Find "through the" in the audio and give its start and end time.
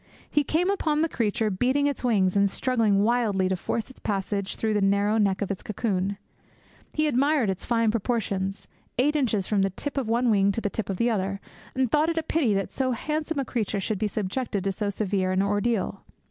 4.55-4.81